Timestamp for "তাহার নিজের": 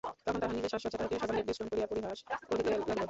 0.39-0.71